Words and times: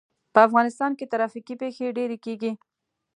په 0.33 0.39
افغانستان 0.47 0.91
کې 0.97 1.09
ترافیکي 1.13 1.55
پېښې 1.61 1.95
ډېرې 1.97 2.17
کېږي. 2.25 2.51